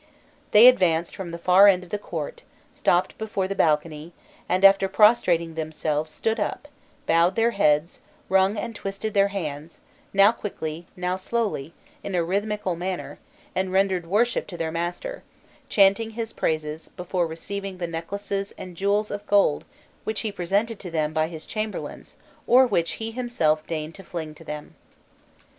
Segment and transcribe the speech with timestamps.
[0.49, 2.41] They advanced from the far end of the court,
[2.73, 4.13] stopped before the balcony,
[4.49, 6.67] and after prostrating themselves stood up,
[7.05, 9.77] bowed their heads, wrung and twisted their hands,
[10.11, 13.19] now quickly, now slowly, in a rhythmical manner,
[13.53, 15.21] and rendered worship to their master,
[15.69, 19.65] chanting his praises, before receiving the necklaces and jewels of gold
[20.03, 24.33] which he presented to them by his chamberlains, or which he himself deigned to fling
[24.33, 24.73] to them.